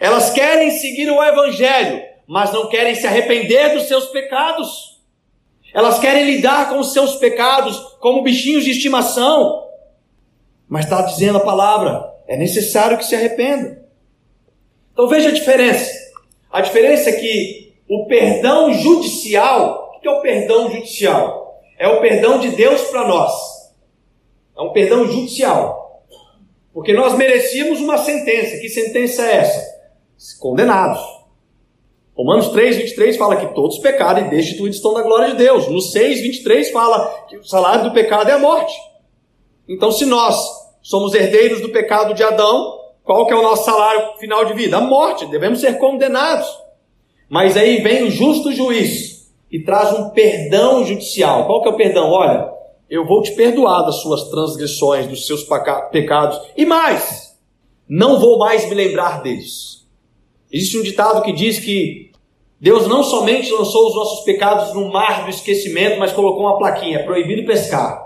[0.00, 5.00] elas querem seguir o Evangelho, mas não querem se arrepender dos seus pecados.
[5.74, 9.64] Elas querem lidar com os seus pecados como bichinhos de estimação.
[10.68, 13.85] Mas está dizendo a palavra: é necessário que se arrependa.
[14.96, 15.92] Então veja a diferença.
[16.50, 21.60] A diferença é que o perdão judicial, o que é o perdão judicial?
[21.78, 23.30] É o perdão de Deus para nós.
[24.56, 26.02] É um perdão judicial.
[26.72, 28.56] Porque nós merecíamos uma sentença.
[28.56, 29.76] Que sentença é essa?
[30.40, 31.04] Condenados.
[32.16, 35.68] Romanos 3, 23 fala que todos pecaram e destituídos estão da glória de Deus.
[35.68, 38.74] No 6, 23 fala que o salário do pecado é a morte.
[39.68, 40.42] Então, se nós
[40.80, 42.75] somos herdeiros do pecado de Adão,
[43.06, 44.78] qual que é o nosso salário final de vida?
[44.78, 46.48] A morte, devemos ser condenados.
[47.28, 51.46] Mas aí vem o justo juiz e traz um perdão judicial.
[51.46, 52.10] Qual que é o perdão?
[52.10, 52.50] Olha,
[52.90, 55.46] eu vou te perdoar das suas transgressões, dos seus
[55.92, 56.40] pecados.
[56.56, 57.38] E mais,
[57.88, 59.86] não vou mais me lembrar deles.
[60.50, 62.10] Existe um ditado que diz que
[62.60, 67.04] Deus não somente lançou os nossos pecados no mar do esquecimento, mas colocou uma plaquinha:
[67.04, 68.04] proibido pescar.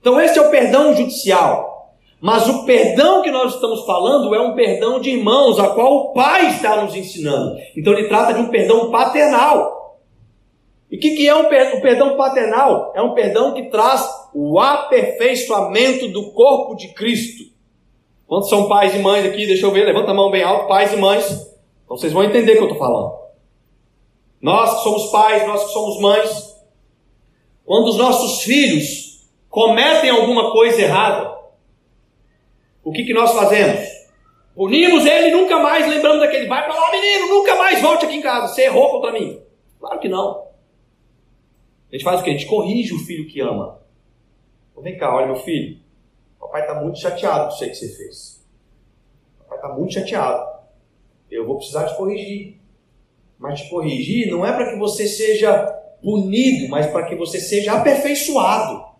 [0.00, 1.75] Então, esse é o perdão judicial.
[2.20, 6.12] Mas o perdão que nós estamos falando é um perdão de irmãos, a qual o
[6.12, 7.56] Pai está nos ensinando.
[7.76, 9.98] Então ele trata de um perdão paternal.
[10.90, 12.92] E o que, que é um per o perdão paternal?
[12.94, 17.44] É um perdão que traz o aperfeiçoamento do corpo de Cristo.
[18.26, 19.46] Quantos são pais e mães aqui?
[19.46, 21.24] Deixa eu ver, levanta a mão bem alto, pais e mães.
[21.84, 23.14] Então vocês vão entender o que eu estou falando.
[24.40, 26.56] Nós que somos pais, nós que somos mães,
[27.64, 31.35] quando os nossos filhos cometem alguma coisa errada,
[32.86, 33.84] o que, que nós fazemos?
[34.54, 36.46] Punimos ele e nunca mais lembramos daquele.
[36.46, 38.54] Vai para lá, menino, nunca mais volte aqui em casa.
[38.54, 39.42] Você errou contra mim.
[39.80, 40.46] Claro que não.
[41.90, 42.30] A gente faz o quê?
[42.30, 43.82] A gente corrige o filho que ama.
[44.70, 45.80] Então, vem cá, olha meu filho.
[46.38, 48.46] Papai está muito chateado com aí que você fez.
[49.40, 50.46] Papai está muito chateado.
[51.28, 52.60] Eu vou precisar te corrigir.
[53.36, 55.66] Mas te corrigir não é para que você seja
[56.00, 58.94] punido, mas para que você seja aperfeiçoado.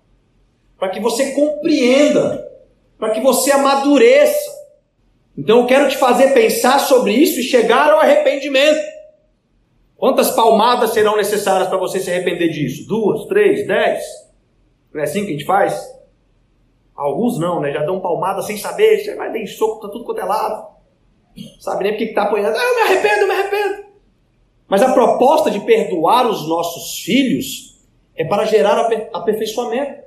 [0.76, 2.55] Para que você compreenda.
[2.98, 4.56] Para que você amadureça.
[5.36, 8.80] Então eu quero te fazer pensar sobre isso e chegar ao arrependimento.
[9.96, 12.86] Quantas palmadas serão necessárias para você se arrepender disso?
[12.86, 14.04] Duas, três, dez?
[14.92, 15.96] Não é assim que a gente faz?
[16.94, 17.72] Alguns não, né?
[17.72, 20.76] Já dão palmada sem saber, você vai dar soco, tá tudo quanto é lado.
[21.60, 22.56] Sabe nem porque que tá apanhando.
[22.56, 23.84] Ah, eu me arrependo, eu me arrependo.
[24.68, 27.78] Mas a proposta de perdoar os nossos filhos
[28.14, 30.05] é para gerar aperfeiçoamento.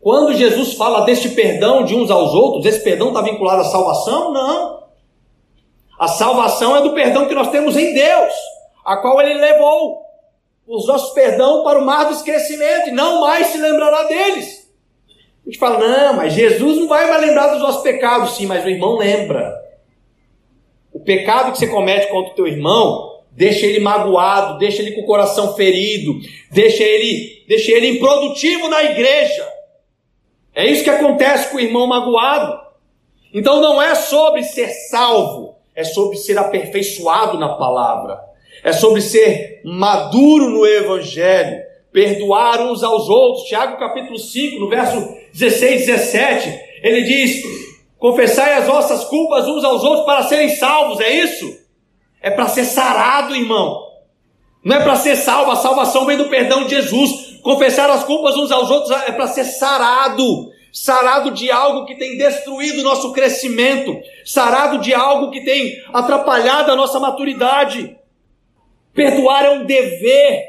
[0.00, 4.32] Quando Jesus fala deste perdão de uns aos outros, esse perdão está vinculado à salvação?
[4.32, 4.84] Não.
[5.98, 8.32] A salvação é do perdão que nós temos em Deus
[8.84, 10.02] a qual ele levou
[10.66, 14.68] os nossos perdão para o mar do esquecimento, e não mais se lembrará deles.
[15.42, 18.64] A gente fala, não, mas Jesus não vai mais lembrar dos nossos pecados, sim, mas
[18.64, 19.54] o irmão lembra.
[20.92, 25.00] O pecado que você comete contra o teu irmão, deixa ele magoado, deixa ele com
[25.00, 26.18] o coração ferido,
[26.50, 29.57] deixa ele, deixa ele improdutivo na igreja.
[30.58, 32.60] É isso que acontece com o irmão magoado.
[33.32, 38.28] Então não é sobre ser salvo, é sobre ser aperfeiçoado na palavra
[38.62, 43.46] é sobre ser maduro no Evangelho, perdoar uns aos outros.
[43.46, 44.96] Tiago capítulo 5, no verso
[45.32, 47.42] 16 e 17, ele diz:
[47.98, 51.58] Confessai as vossas culpas uns aos outros para serem salvos, é isso?
[52.20, 53.86] É para ser sarado, irmão.
[54.64, 57.27] Não é para ser salvo, a salvação vem do perdão de Jesus.
[57.42, 62.16] Confessar as culpas uns aos outros é para ser sarado sarado de algo que tem
[62.16, 67.96] destruído o nosso crescimento, sarado de algo que tem atrapalhado a nossa maturidade.
[68.94, 70.44] Perdoar é um dever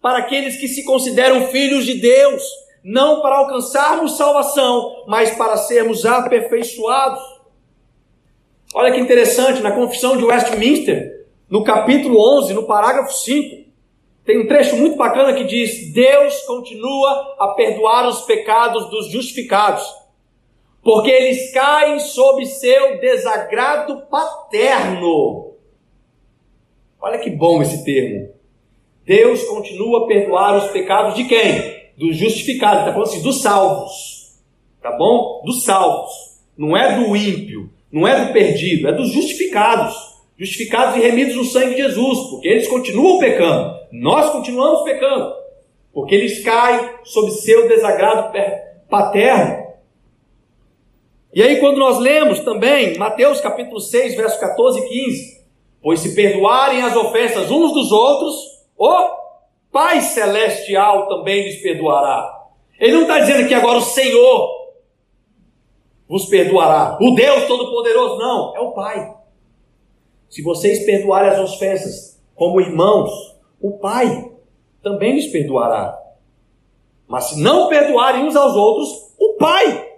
[0.00, 2.42] para aqueles que se consideram filhos de Deus,
[2.84, 7.22] não para alcançarmos salvação, mas para sermos aperfeiçoados.
[8.74, 13.57] Olha que interessante, na Confissão de Westminster, no capítulo 11, no parágrafo 5,
[14.28, 19.82] tem um trecho muito bacana que diz: Deus continua a perdoar os pecados dos justificados,
[20.82, 25.54] porque eles caem sob seu desagrado paterno.
[27.00, 28.28] Olha que bom esse termo.
[29.02, 31.88] Deus continua a perdoar os pecados de quem?
[31.96, 32.80] Dos justificados.
[32.80, 34.38] Está falando assim, dos salvos.
[34.82, 35.40] Tá bom?
[35.42, 36.12] Dos salvos.
[36.54, 40.17] Não é do ímpio, não é do perdido, é dos justificados.
[40.38, 43.76] Justificados e remidos no sangue de Jesus, porque eles continuam pecando.
[43.90, 45.34] Nós continuamos pecando,
[45.92, 48.32] porque eles caem sob seu desagrado
[48.88, 49.66] paterno.
[51.34, 55.38] E aí, quando nós lemos também Mateus capítulo 6, verso 14 e 15,
[55.82, 58.34] Pois se perdoarem as ofensas uns dos outros,
[58.76, 59.10] o
[59.70, 62.46] Pai Celestial também lhes perdoará.
[62.80, 64.48] Ele não está dizendo que agora o Senhor
[66.08, 66.98] vos perdoará.
[67.00, 69.14] O Deus Todo-Poderoso, não, é o Pai.
[70.28, 73.10] Se vocês perdoarem as ofensas como irmãos,
[73.60, 74.30] o Pai
[74.82, 75.98] também lhes perdoará.
[77.06, 79.88] Mas se não perdoarem uns aos outros, o Pai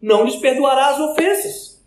[0.00, 1.84] não lhes perdoará as ofensas.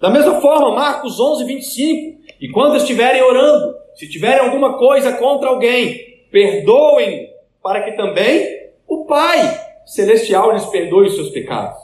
[0.00, 2.20] Da mesma forma, Marcos 11, 25.
[2.40, 7.30] E quando estiverem orando, se tiverem alguma coisa contra alguém, perdoem,
[7.62, 9.38] para que também o Pai
[9.84, 11.78] Celestial lhes perdoe os seus pecados.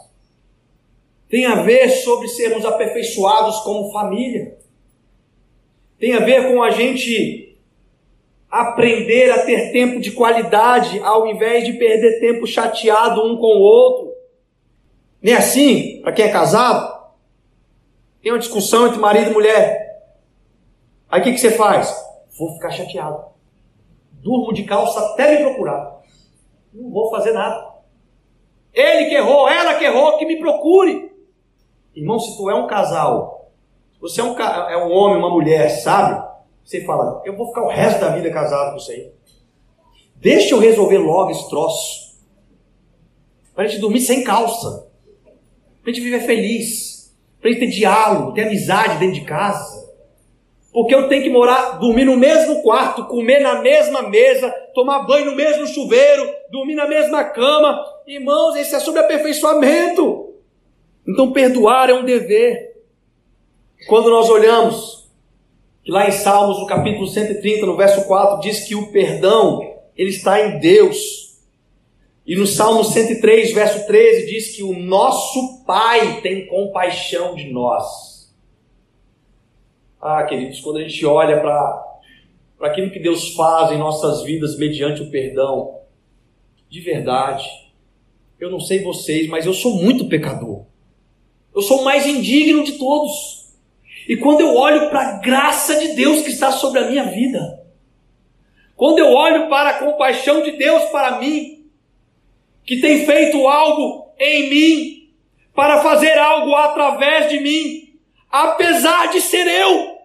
[1.29, 4.57] Tem a ver sobre sermos aperfeiçoados como família.
[5.99, 7.57] Tem a ver com a gente
[8.51, 13.61] aprender a ter tempo de qualidade ao invés de perder tempo chateado um com o
[13.61, 14.13] outro.
[15.21, 16.97] Nem assim, para quem é casado,
[18.23, 19.87] tem uma discussão entre marido e mulher.
[21.09, 21.95] Aí o que, que você faz?
[22.39, 23.25] Vou ficar chateado.
[24.13, 26.01] Durmo de calça até me procurar.
[26.73, 27.75] Não vou fazer nada.
[28.73, 31.11] Ele que errou, ela que errou, que me procure.
[31.95, 33.36] Irmão, se tu é um casal,
[34.01, 36.25] você é um, é um homem, uma mulher, sabe?
[36.65, 39.11] Você fala, eu vou ficar o resto da vida casado com isso aí.
[40.17, 42.17] Deixa eu resolver logo esse troço.
[43.55, 44.89] Para gente dormir sem calça.
[45.83, 47.15] Para gente viver feliz.
[47.41, 49.87] Para gente ter diálogo, ter amizade dentro de casa
[50.77, 55.25] porque eu tenho que morar, dormir no mesmo quarto, comer na mesma mesa, tomar banho
[55.25, 57.83] no mesmo chuveiro, dormir na mesma cama.
[58.07, 60.35] Irmãos, esse é sobre aperfeiçoamento.
[61.09, 62.76] Então, perdoar é um dever.
[63.89, 65.09] Quando nós olhamos,
[65.85, 69.61] que lá em Salmos, no capítulo 130, no verso 4, diz que o perdão,
[69.97, 71.37] ele está em Deus.
[72.27, 78.35] E no Salmo 103, verso 13, diz que o nosso Pai tem compaixão de nós.
[80.01, 85.03] Ah, queridos, quando a gente olha para aquilo que Deus faz em nossas vidas mediante
[85.03, 85.81] o perdão,
[86.69, 87.49] de verdade,
[88.39, 90.65] eu não sei vocês, mas eu sou muito pecador.
[91.55, 93.36] Eu sou o mais indigno de todos.
[94.09, 97.65] E quando eu olho para a graça de Deus que está sobre a minha vida,
[98.77, 101.67] quando eu olho para a compaixão de Deus para mim,
[102.65, 104.97] que tem feito algo em mim,
[105.55, 107.99] para fazer algo através de mim,
[108.31, 109.97] apesar de ser eu.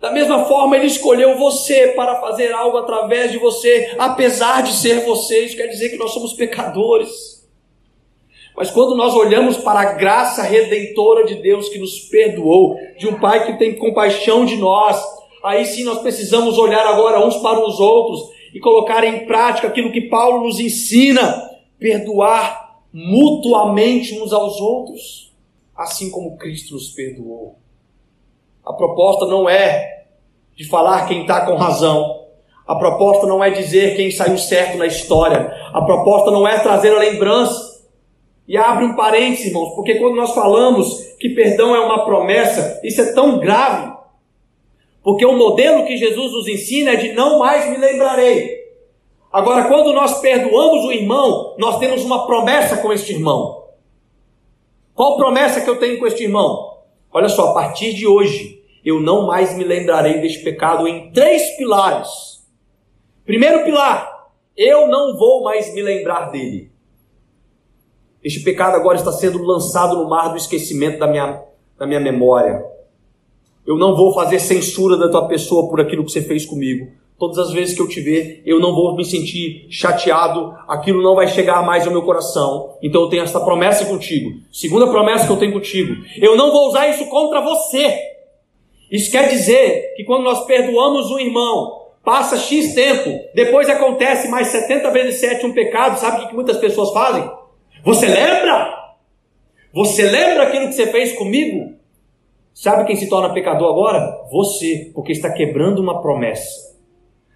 [0.00, 5.00] Da mesma forma, Ele escolheu você para fazer algo através de você, apesar de ser
[5.00, 5.46] você.
[5.46, 7.33] Isso quer dizer que nós somos pecadores.
[8.56, 13.18] Mas quando nós olhamos para a graça redentora de Deus que nos perdoou, de um
[13.18, 15.02] Pai que tem compaixão de nós,
[15.42, 19.90] aí sim nós precisamos olhar agora uns para os outros e colocar em prática aquilo
[19.90, 25.32] que Paulo nos ensina, perdoar mutuamente uns aos outros,
[25.76, 27.56] assim como Cristo nos perdoou.
[28.64, 30.04] A proposta não é
[30.56, 32.22] de falar quem está com razão.
[32.66, 35.52] A proposta não é dizer quem saiu certo na história.
[35.72, 37.73] A proposta não é trazer a lembrança.
[38.46, 43.00] E abre um parênteses, irmãos, porque quando nós falamos que perdão é uma promessa, isso
[43.00, 43.94] é tão grave
[45.04, 48.64] porque o modelo que Jesus nos ensina é de não mais me lembrarei.
[49.30, 53.64] Agora, quando nós perdoamos o irmão, nós temos uma promessa com este irmão.
[54.94, 56.78] Qual promessa que eu tenho com este irmão?
[57.12, 61.54] Olha só, a partir de hoje, eu não mais me lembrarei deste pecado em três
[61.58, 62.08] pilares.
[63.26, 66.72] Primeiro pilar, eu não vou mais me lembrar dele.
[68.24, 71.42] Este pecado agora está sendo lançado no mar do esquecimento da minha,
[71.78, 72.64] da minha memória.
[73.66, 76.90] Eu não vou fazer censura da tua pessoa por aquilo que você fez comigo.
[77.18, 81.14] Todas as vezes que eu te ver, eu não vou me sentir chateado, aquilo não
[81.14, 82.78] vai chegar mais ao meu coração.
[82.82, 84.40] Então eu tenho essa promessa contigo.
[84.50, 87.94] Segunda promessa que eu tenho contigo: eu não vou usar isso contra você.
[88.90, 94.48] Isso quer dizer que quando nós perdoamos um irmão, passa X tempo, depois acontece mais
[94.48, 97.43] 70 vezes 7 um pecado, sabe o que muitas pessoas fazem?
[97.84, 98.94] Você lembra?
[99.74, 101.74] Você lembra aquilo que você fez comigo?
[102.54, 104.24] Sabe quem se torna pecador agora?
[104.30, 106.74] Você, porque está quebrando uma promessa.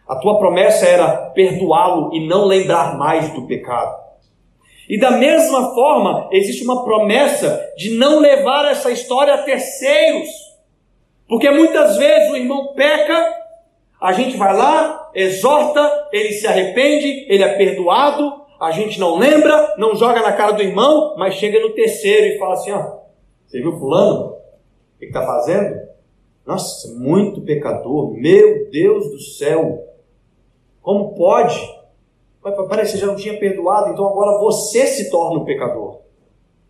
[0.08, 3.94] A tua promessa era perdoá-lo e não lembrar mais do pecado.
[4.88, 10.30] E da mesma forma, existe uma promessa de não levar essa história a terceiros.
[11.28, 13.34] Porque muitas vezes o irmão peca,
[14.00, 19.76] a gente vai lá, exorta, ele se arrepende, ele é perdoado, a gente não lembra,
[19.78, 22.98] não joga na cara do irmão, mas chega no terceiro e fala assim: ó,
[23.46, 24.36] você viu fulano?
[24.96, 25.88] O que está fazendo?
[26.44, 29.84] Nossa, muito pecador, meu Deus do céu.
[30.82, 31.78] Como pode?
[32.68, 36.00] Parece que você já não tinha perdoado, então agora você se torna um pecador.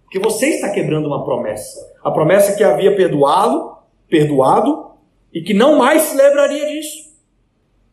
[0.04, 1.94] Porque você está quebrando uma promessa.
[2.02, 3.76] A promessa que havia perdoado,
[4.08, 4.92] perdoado,
[5.32, 7.07] e que não mais se lembraria disso.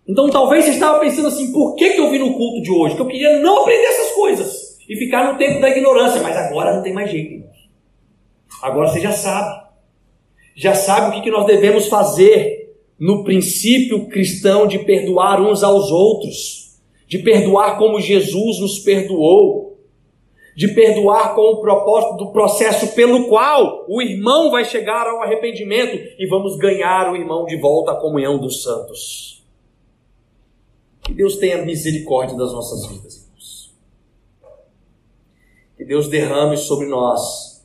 [0.08, 2.96] Então talvez você estava pensando assim, por que, que eu vim no culto de hoje?
[2.96, 6.76] Que eu queria não aprender essas coisas e ficar no tempo da ignorância, mas agora
[6.76, 7.44] não tem mais jeito.
[8.62, 9.66] Agora você já sabe
[10.56, 15.92] já sabe o que, que nós devemos fazer no princípio cristão de perdoar uns aos
[15.92, 19.78] outros, de perdoar como Jesus nos perdoou,
[20.56, 25.98] de perdoar com o propósito do processo pelo qual o irmão vai chegar ao arrependimento
[26.18, 29.35] e vamos ganhar o irmão de volta à comunhão dos santos.
[31.06, 33.76] Que Deus tenha misericórdia das nossas vidas, irmãos.
[35.78, 37.64] Que Deus derrame sobre nós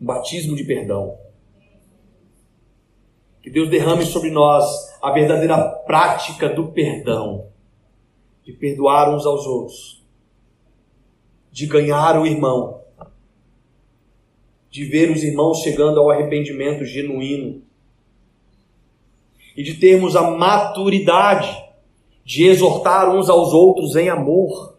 [0.00, 1.18] um batismo de perdão.
[3.42, 4.64] Que Deus derrame sobre nós
[5.02, 7.48] a verdadeira prática do perdão,
[8.44, 10.02] de perdoar uns aos outros,
[11.50, 12.80] de ganhar o irmão,
[14.70, 17.62] de ver os irmãos chegando ao arrependimento genuíno
[19.56, 21.62] e de termos a maturidade
[22.24, 24.76] de exortar uns aos outros em amor,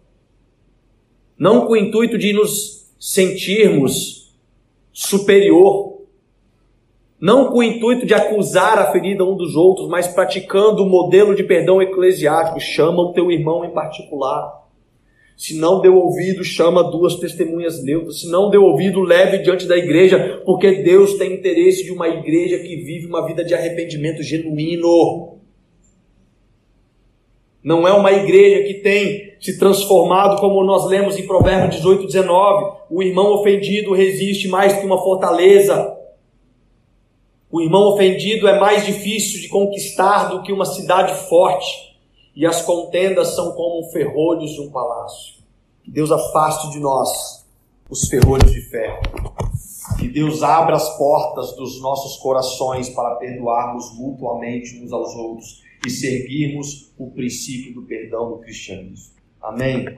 [1.37, 4.33] não com o intuito de nos sentirmos
[4.91, 5.95] superior,
[7.19, 11.35] não com o intuito de acusar a ferida um dos outros, mas praticando o modelo
[11.35, 12.59] de perdão eclesiástico.
[12.59, 14.64] Chama o teu irmão em particular.
[15.37, 18.21] Se não deu ouvido, chama duas testemunhas neutras.
[18.21, 22.57] Se não deu ouvido, leve diante da igreja, porque Deus tem interesse de uma igreja
[22.59, 25.39] que vive uma vida de arrependimento genuíno.
[27.61, 32.77] Não é uma igreja que tem se transformado, como nós lemos em Provérbios 18, 19.
[32.89, 35.97] O irmão ofendido resiste mais que uma fortaleza.
[37.51, 41.84] O irmão ofendido é mais difícil de conquistar do que uma cidade forte.
[42.35, 45.35] E as contendas são como ferrolhos de um palácio.
[45.83, 47.45] Que Deus afaste de nós
[47.89, 49.01] os ferrolhos de ferro.
[49.99, 55.89] Que Deus abra as portas dos nossos corações para perdoarmos mutuamente uns aos outros e
[55.89, 59.13] seguirmos o princípio do perdão do cristianismo.
[59.41, 59.85] Amém.